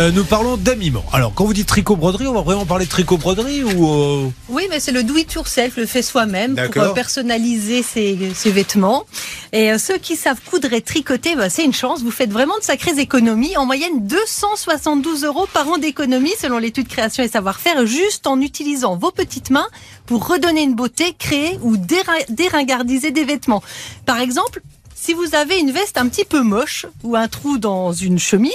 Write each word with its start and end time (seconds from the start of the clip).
Euh, 0.00 0.10
nous 0.12 0.24
parlons 0.24 0.56
d'habillement. 0.56 1.04
Alors, 1.12 1.34
quand 1.34 1.44
vous 1.44 1.52
dites 1.52 1.66
tricot-broderie, 1.68 2.26
on 2.26 2.32
va 2.32 2.40
vraiment 2.40 2.64
parler 2.64 2.86
de 2.86 2.90
tricot-broderie 2.90 3.62
ou. 3.64 3.86
euh, 3.86 4.30
Oui, 4.48 4.62
mais 4.70 4.80
c'est 4.80 4.92
le 4.92 5.02
do 5.02 5.14
it 5.18 5.30
yourself, 5.34 5.76
le 5.76 5.84
fait 5.84 6.00
soi-même 6.00 6.56
pour 6.72 6.82
euh, 6.82 6.94
personnaliser 6.94 7.82
ses, 7.82 8.32
ses 8.34 8.50
vêtements. 8.50 9.04
Et 9.52 9.76
ceux 9.76 9.98
qui 9.98 10.16
savent 10.16 10.40
coudre 10.50 10.72
et 10.72 10.80
tricoter, 10.80 11.36
bah, 11.36 11.50
c'est 11.50 11.64
une 11.66 11.74
chance. 11.74 12.00
Vous 12.02 12.10
faites 12.10 12.32
vraiment 12.32 12.56
de 12.56 12.62
sacrées 12.62 12.98
économies. 12.98 13.58
En 13.58 13.66
moyenne, 13.66 14.06
272 14.06 15.24
euros 15.24 15.46
par 15.52 15.68
an 15.68 15.76
d'économie 15.76 16.32
selon 16.40 16.56
l'étude 16.56 16.88
création 16.88 17.22
et 17.22 17.28
savoir-faire, 17.28 17.84
juste 17.84 18.26
en 18.26 18.40
utilisant 18.40 18.96
vos 18.96 19.10
petites 19.10 19.50
mains 19.50 19.68
pour 20.06 20.26
redonner 20.26 20.62
une 20.62 20.76
beauté, 20.76 21.14
créer 21.18 21.58
ou 21.60 21.76
déringardiser 21.76 23.10
des 23.10 23.24
vêtements. 23.24 23.62
Par 24.06 24.18
exemple, 24.18 24.62
si 25.00 25.14
vous 25.14 25.34
avez 25.34 25.58
une 25.58 25.70
veste 25.70 25.96
un 25.96 26.08
petit 26.08 26.26
peu 26.26 26.42
moche 26.42 26.84
ou 27.02 27.16
un 27.16 27.26
trou 27.26 27.56
dans 27.56 27.90
une 27.90 28.18
chemise, 28.18 28.52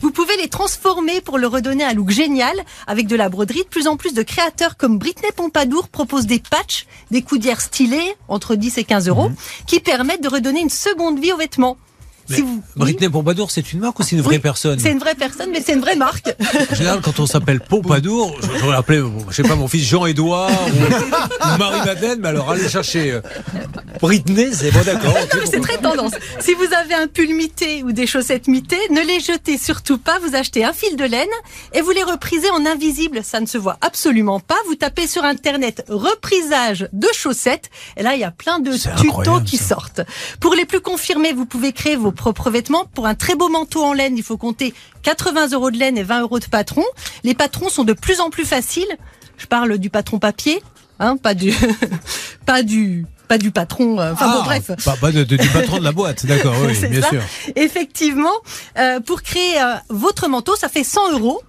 vous 0.00 0.12
pouvez 0.12 0.36
les 0.36 0.48
transformer 0.48 1.20
pour 1.20 1.38
le 1.38 1.48
redonner 1.48 1.82
un 1.82 1.92
look 1.92 2.10
génial 2.10 2.54
avec 2.86 3.08
de 3.08 3.16
la 3.16 3.28
broderie. 3.28 3.64
De 3.64 3.68
plus 3.68 3.88
en 3.88 3.96
plus 3.96 4.14
de 4.14 4.22
créateurs 4.22 4.76
comme 4.76 4.96
Britney 4.96 5.32
Pompadour 5.34 5.88
proposent 5.88 6.26
des 6.26 6.38
patchs, 6.38 6.86
des 7.10 7.22
coudières 7.22 7.60
stylées 7.60 8.14
entre 8.28 8.54
10 8.54 8.78
et 8.78 8.84
15 8.84 9.08
euros 9.08 9.32
qui 9.66 9.80
permettent 9.80 10.22
de 10.22 10.28
redonner 10.28 10.60
une 10.60 10.70
seconde 10.70 11.18
vie 11.18 11.32
aux 11.32 11.36
vêtements. 11.36 11.76
Si 12.30 12.42
vous... 12.42 12.62
Britney 12.76 13.08
Pompadour, 13.08 13.50
c'est 13.50 13.72
une 13.72 13.80
marque 13.80 13.98
ou 13.98 14.02
c'est 14.02 14.16
une 14.16 14.22
vraie 14.22 14.36
Oui, 14.36 14.40
personne 14.40 14.78
C'est 14.78 14.90
une 14.92 14.98
vraie 14.98 15.14
personne, 15.14 15.50
mais 15.52 15.62
c'est 15.64 15.72
une 15.74 15.80
vraie 15.80 15.96
marque. 15.96 16.34
En 16.70 16.74
général, 16.74 17.00
quand 17.02 17.18
on 17.20 17.26
s'appelle 17.26 17.60
Pompadour, 17.60 18.36
je- 18.42 18.58
j'aurais 18.60 18.76
appelé, 18.76 19.00
bon, 19.00 19.24
je 19.30 19.34
sais 19.34 19.42
pas, 19.42 19.54
mon 19.56 19.68
fils 19.68 19.84
Jean-Édouard 19.88 20.50
ou, 20.50 21.54
ou 21.54 21.58
Marie-Madeleine, 21.58 22.18
mais 22.20 22.28
alors 22.28 22.50
allez 22.50 22.68
chercher 22.68 23.12
euh, 23.12 23.20
Britney, 24.00 24.48
c'est 24.52 24.70
bon, 24.70 24.80
d'accord. 24.84 25.12
Non, 25.14 25.40
mais 25.40 25.46
c'est 25.50 25.60
très 25.60 25.78
tendance. 25.78 26.12
Si 26.40 26.54
vous 26.54 26.66
avez 26.74 26.94
un 26.94 27.06
pull 27.06 27.34
mité 27.34 27.82
ou 27.82 27.92
des 27.92 28.06
chaussettes 28.06 28.48
mitées, 28.48 28.76
ne 28.90 29.00
les 29.00 29.20
jetez 29.20 29.58
surtout 29.58 29.98
pas. 29.98 30.18
Vous 30.20 30.34
achetez 30.36 30.64
un 30.64 30.72
fil 30.72 30.96
de 30.96 31.04
laine 31.04 31.28
et 31.72 31.80
vous 31.80 31.90
les 31.90 32.02
reprisez 32.02 32.50
en 32.50 32.64
invisible. 32.66 33.20
Ça 33.24 33.40
ne 33.40 33.46
se 33.46 33.58
voit 33.58 33.78
absolument 33.80 34.40
pas. 34.40 34.56
Vous 34.66 34.74
tapez 34.74 35.06
sur 35.06 35.24
Internet 35.24 35.84
reprisage 35.88 36.88
de 36.92 37.08
chaussettes. 37.14 37.70
Et 37.96 38.02
là, 38.02 38.14
il 38.14 38.20
y 38.20 38.24
a 38.24 38.30
plein 38.30 38.58
de 38.60 38.72
tutos 38.72 38.88
incroyable, 38.88 39.44
qui 39.44 39.56
sortent. 39.56 40.00
Pour 40.40 40.54
les 40.54 40.64
plus 40.64 40.80
confirmés, 40.80 41.32
vous 41.32 41.46
pouvez 41.46 41.72
créer 41.72 41.96
vos 41.96 42.12
propres 42.18 42.50
vêtements. 42.50 42.84
Pour 42.94 43.06
un 43.06 43.14
très 43.14 43.34
beau 43.34 43.48
manteau 43.48 43.82
en 43.82 43.94
laine, 43.94 44.18
il 44.18 44.22
faut 44.22 44.36
compter 44.36 44.74
80 45.04 45.48
euros 45.52 45.70
de 45.70 45.78
laine 45.78 45.96
et 45.96 46.02
20 46.02 46.20
euros 46.20 46.38
de 46.40 46.44
patron. 46.44 46.84
Les 47.24 47.34
patrons 47.34 47.70
sont 47.70 47.84
de 47.84 47.94
plus 47.94 48.20
en 48.20 48.28
plus 48.28 48.44
faciles. 48.44 48.94
Je 49.38 49.46
parle 49.46 49.78
du 49.78 49.88
patron 49.88 50.18
papier, 50.18 50.60
hein, 50.98 51.16
pas 51.16 51.32
du, 51.34 51.54
pas 52.46 52.62
du, 52.62 53.06
pas 53.28 53.38
du 53.38 53.50
patron. 53.52 53.98
euh, 54.00 54.12
Enfin 54.12 54.28
bon, 54.32 54.38
Ah, 54.40 54.44
bref. 54.44 54.70
Pas, 54.84 54.96
pas 54.96 55.12
de- 55.12 55.24
de- 55.24 55.36
du 55.36 55.48
patron 55.48 55.78
de 55.78 55.84
la 55.84 55.92
boîte, 55.92 56.26
d'accord, 56.26 56.54
oui, 56.66 56.76
bien 56.90 57.00
ça. 57.02 57.08
sûr. 57.10 57.22
Effectivement, 57.56 58.34
euh, 58.78 59.00
pour 59.00 59.22
créer 59.22 59.60
euh, 59.62 59.74
votre 59.88 60.28
manteau, 60.28 60.56
ça 60.56 60.68
fait 60.68 60.84
100 60.84 61.12
euros. 61.12 61.40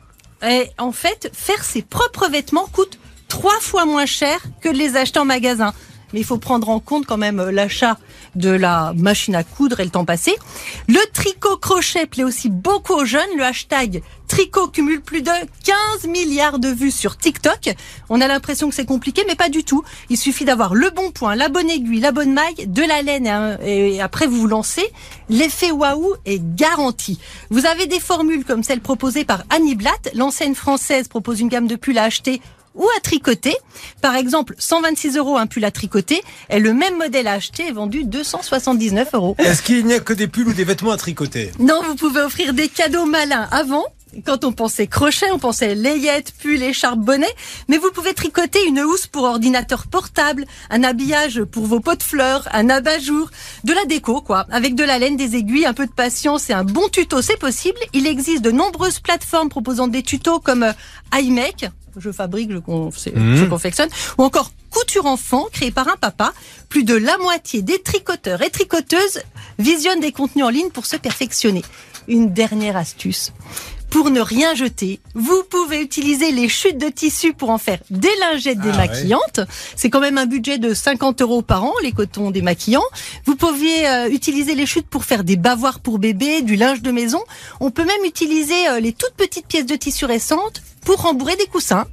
Et 0.47 0.69
en 0.77 0.91
fait, 0.93 1.29
faire 1.33 1.63
ses 1.65 1.81
propres 1.81 2.29
vêtements 2.29 2.67
coûte 2.71 2.97
trois 3.27 3.59
fois 3.59 3.85
moins 3.85 4.05
cher 4.05 4.39
que 4.61 4.69
de 4.69 4.77
les 4.77 4.95
acheter 4.95 5.19
en 5.19 5.25
magasin. 5.25 5.73
Mais 6.13 6.19
il 6.19 6.25
faut 6.25 6.37
prendre 6.37 6.69
en 6.69 6.79
compte 6.79 7.05
quand 7.05 7.17
même 7.17 7.39
euh, 7.39 7.51
l'achat 7.51 7.97
de 8.35 8.49
la 8.49 8.93
machine 8.95 9.35
à 9.35 9.43
coudre 9.43 9.79
et 9.79 9.83
le 9.83 9.89
temps 9.89 10.05
passé. 10.05 10.35
Le 10.87 10.99
tricot 11.13 11.57
crochet 11.57 12.05
plaît 12.05 12.23
aussi 12.23 12.49
beaucoup 12.49 12.93
aux 12.93 13.05
jeunes. 13.05 13.29
Le 13.37 13.43
hashtag 13.43 14.01
tricot 14.29 14.67
cumule 14.67 15.01
plus 15.01 15.21
de 15.21 15.31
15 15.65 16.07
milliards 16.07 16.59
de 16.59 16.69
vues 16.69 16.91
sur 16.91 17.17
TikTok. 17.17 17.75
On 18.09 18.21
a 18.21 18.27
l'impression 18.27 18.69
que 18.69 18.75
c'est 18.75 18.85
compliqué, 18.85 19.23
mais 19.27 19.35
pas 19.35 19.49
du 19.49 19.63
tout. 19.63 19.83
Il 20.09 20.17
suffit 20.17 20.45
d'avoir 20.45 20.75
le 20.75 20.89
bon 20.91 21.11
point, 21.11 21.35
la 21.35 21.49
bonne 21.49 21.69
aiguille, 21.69 21.99
la 21.99 22.11
bonne 22.11 22.33
maille, 22.33 22.67
de 22.67 22.83
la 22.83 23.01
laine 23.01 23.57
et, 23.63 23.99
après 24.01 24.27
vous 24.27 24.37
vous 24.41 24.47
lancez. 24.47 24.87
L'effet 25.29 25.71
waouh 25.71 26.13
est 26.25 26.41
garanti. 26.55 27.19
Vous 27.49 27.65
avez 27.65 27.87
des 27.87 27.99
formules 27.99 28.45
comme 28.45 28.63
celle 28.63 28.81
proposée 28.81 29.25
par 29.25 29.43
Annie 29.49 29.75
Blatt. 29.75 30.11
L'enseigne 30.13 30.55
française 30.55 31.07
propose 31.07 31.39
une 31.39 31.49
gamme 31.49 31.67
de 31.67 31.75
pulls 31.75 31.97
à 31.97 32.03
acheter 32.03 32.41
ou 32.75 32.85
à 32.97 32.99
tricoter. 33.01 33.55
Par 34.01 34.15
exemple, 34.15 34.55
126 34.57 35.17
euros 35.17 35.37
un 35.37 35.47
pull 35.47 35.65
à 35.65 35.71
tricoter 35.71 36.21
et 36.49 36.59
le 36.59 36.73
même 36.73 36.97
modèle 36.97 37.27
à 37.27 37.33
acheter 37.33 37.67
est 37.67 37.71
vendu 37.71 38.03
279 38.03 39.09
euros. 39.13 39.35
Est-ce 39.39 39.61
qu'il 39.61 39.85
n'y 39.85 39.93
a 39.93 39.99
que 39.99 40.13
des 40.13 40.27
pulls 40.27 40.47
ou 40.47 40.53
des 40.53 40.63
vêtements 40.63 40.91
à 40.91 40.97
tricoter? 40.97 41.51
Non, 41.59 41.81
vous 41.85 41.95
pouvez 41.95 42.21
offrir 42.21 42.53
des 42.53 42.69
cadeaux 42.69 43.05
malins 43.05 43.47
avant. 43.51 43.85
Quand 44.25 44.43
on 44.43 44.51
pensait 44.51 44.87
crochet, 44.87 45.31
on 45.31 45.37
pensait 45.37 45.75
layette, 45.75 46.33
pull, 46.41 46.61
écharpe, 46.63 46.99
bonnet. 46.99 47.29
Mais 47.67 47.77
vous 47.77 47.91
pouvez 47.91 48.13
tricoter 48.13 48.65
une 48.65 48.79
housse 48.79 49.05
pour 49.05 49.23
ordinateur 49.23 49.87
portable, 49.87 50.45
un 50.69 50.83
habillage 50.83 51.43
pour 51.43 51.65
vos 51.65 51.79
pots 51.79 51.95
de 51.95 52.03
fleurs, 52.03 52.47
un 52.51 52.69
abat-jour, 52.69 53.29
de 53.65 53.73
la 53.73 53.85
déco, 53.85 54.21
quoi. 54.21 54.47
Avec 54.49 54.73
de 54.75 54.83
la 54.83 54.97
laine, 54.97 55.15
des 55.15 55.35
aiguilles, 55.35 55.67
un 55.67 55.73
peu 55.73 55.85
de 55.85 55.91
patience 55.91 56.49
et 56.49 56.53
un 56.53 56.63
bon 56.63 56.89
tuto, 56.89 57.21
c'est 57.21 57.37
possible. 57.37 57.77
Il 57.93 58.07
existe 58.07 58.41
de 58.41 58.51
nombreuses 58.51 58.99
plateformes 58.99 59.49
proposant 59.49 59.87
des 59.87 60.01
tutos 60.01 60.39
comme 60.39 60.63
euh, 60.63 60.73
iMake, 61.13 61.69
je 61.99 62.11
fabrique, 62.11 62.51
je, 62.51 62.57
con- 62.57 62.91
c'est- 62.95 63.13
je 63.15 63.45
confectionne, 63.45 63.89
ou 64.17 64.23
encore 64.23 64.51
Couture 64.69 65.05
Enfant, 65.07 65.47
créé 65.51 65.71
par 65.71 65.87
un 65.87 65.95
papa. 65.95 66.31
Plus 66.69 66.83
de 66.83 66.95
la 66.95 67.17
moitié 67.17 67.61
des 67.63 67.81
tricoteurs 67.81 68.41
et 68.43 68.49
tricoteuses 68.51 69.21
visionnent 69.57 69.99
des 69.99 70.11
contenus 70.11 70.45
en 70.45 70.49
ligne 70.49 70.69
pour 70.69 70.85
se 70.85 70.95
perfectionner. 70.95 71.63
Une 72.07 72.31
dernière 72.33 72.77
astuce. 72.77 73.31
Pour 73.89 74.11
ne 74.11 74.21
rien 74.21 74.53
jeter, 74.53 74.99
vous 75.15 75.43
pouvez 75.49 75.81
utiliser 75.81 76.31
les 76.31 76.47
chutes 76.47 76.77
de 76.77 76.89
tissu 76.89 77.33
pour 77.33 77.49
en 77.49 77.57
faire 77.57 77.79
des 77.89 78.09
lingettes 78.19 78.59
démaquillantes. 78.59 79.39
C'est 79.75 79.89
quand 79.89 79.99
même 79.99 80.17
un 80.17 80.25
budget 80.25 80.57
de 80.59 80.73
50 80.73 81.21
euros 81.21 81.41
par 81.41 81.63
an, 81.63 81.73
les 81.81 81.91
cotons 81.91 82.29
démaquillants. 82.31 82.83
Vous 83.25 83.35
pouviez 83.35 83.87
euh, 83.87 84.09
utiliser 84.09 84.53
les 84.53 84.65
chutes 84.65 84.87
pour 84.87 85.05
faire 85.05 85.23
des 85.23 85.37
bavoirs 85.37 85.79
pour 85.79 85.97
bébé, 85.97 86.41
du 86.41 86.55
linge 86.55 86.81
de 86.81 86.91
maison. 86.91 87.21
On 87.59 87.71
peut 87.71 87.85
même 87.85 88.05
utiliser 88.05 88.67
euh, 88.69 88.79
les 88.79 88.93
toutes 88.93 89.15
petites 89.15 89.47
pièces 89.47 89.65
de 89.65 89.75
tissu 89.75 90.05
récentes 90.05 90.61
pour 90.85 91.01
rembourrer 91.01 91.35
des 91.35 91.47
coussins. 91.47 91.85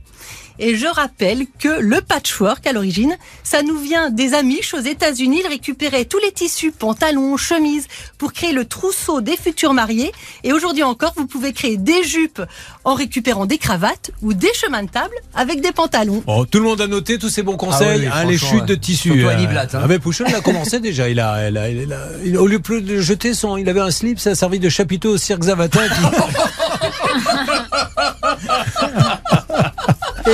Et 0.59 0.77
je 0.77 0.87
rappelle 0.87 1.47
que 1.59 1.69
le 1.81 2.01
patchwork, 2.01 2.67
à 2.67 2.73
l'origine, 2.73 3.17
ça 3.45 3.63
nous 3.63 3.79
vient 3.79 4.11
des 4.11 4.35
Amish 4.35 4.75
aux 4.75 4.81
États-Unis. 4.81 5.43
Ils 5.45 5.49
récupéraient 5.49 6.05
tous 6.07 6.19
les 6.19 6.33
tissus, 6.33 6.73
pantalons, 6.73 7.37
chemises, 7.37 7.87
pour 8.19 8.33
créer 8.33 8.53
le 8.53 8.65
trousseau 8.65 9.21
des 9.21 9.37
futurs 9.37 9.75
mariés. 9.75 10.13
Et 10.45 10.53
aujourd'hui 10.53 10.83
encore, 10.83 11.13
vous 11.17 11.27
pouvez 11.27 11.53
créer 11.53 11.77
des 11.77 12.03
jupes 12.05 12.43
en 12.85 12.95
récupérant 12.95 13.47
des 13.47 13.59
cravates 13.59 14.11
ou 14.23 14.33
des 14.33 14.53
chemins 14.55 14.83
de 14.83 14.89
table 14.89 15.15
avec 15.35 15.61
des 15.61 15.73
pantalons. 15.73 16.23
Bon, 16.27 16.45
tout 16.45 16.59
le 16.59 16.65
monde 16.65 16.81
a 16.81 16.87
noté 16.87 17.19
tous 17.19 17.29
ces 17.29 17.43
bons 17.43 17.57
conseils, 17.57 18.07
Ah 18.11 18.15
oui, 18.17 18.23
hein, 18.23 18.25
les 18.25 18.39
chutes 18.39 18.65
de 18.67 18.75
ouais. 18.75 18.81
tissu. 18.81 19.11
Surtout 19.13 19.29
Annie 19.29 19.47
Blatt, 19.47 19.75
hein. 19.75 19.81
Ah 19.83 19.87
mais 19.89 19.99
Pouchon, 19.99 20.25
il 20.29 20.35
a 20.35 20.41
commencé 20.41 20.81
déjà. 20.81 21.09
Il 21.09 21.21
a, 21.21 21.49
il 21.49 21.57
a- 21.59 21.69
il 21.69 21.93
a- 21.93 22.09
il- 22.25 22.37
au 22.39 22.47
lieu 22.47 22.59
de 22.59 23.01
jeter 23.01 23.35
son, 23.35 23.57
il 23.57 23.69
avait 23.69 23.81
un 23.81 23.91
slip, 23.91 24.19
ça 24.19 24.31
a 24.31 24.35
servi 24.35 24.59
de 24.59 24.69
chapiteau 24.69 25.11
au 25.15 25.19
cirque 25.19 25.43
Zavata. 25.45 25.81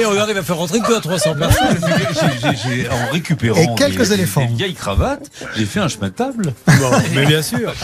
et 0.00 0.04
regarde, 0.04 0.30
il 0.30 0.34
va 0.34 0.42
faire 0.42 0.56
rentrer 0.56 0.80
que 0.80 0.92
à 0.96 1.00
300 1.00 1.34
personnes. 1.34 1.78
J'ai- 2.64 2.88
en 2.88 3.12
récupérant 3.12 3.60
Et 3.60 3.68
quelques 3.76 3.98
des- 4.08 4.12
éléphants. 4.14 4.44
des 4.46 4.54
vieilles 4.54 4.74
cravates, 4.74 5.30
j'ai 5.56 5.66
fait 5.66 5.80
un 5.80 5.88
chemin 5.88 6.08
de 6.08 6.12
table. 6.14 6.54
Bon, 6.66 6.90
mais 7.14 7.26
bien 7.26 7.42
sûr. 7.42 7.72